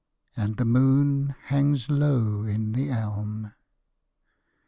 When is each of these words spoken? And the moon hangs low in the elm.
And 0.35 0.57
the 0.57 0.65
moon 0.65 1.35
hangs 1.43 1.87
low 1.87 2.41
in 2.41 2.71
the 2.71 2.89
elm. 2.89 3.53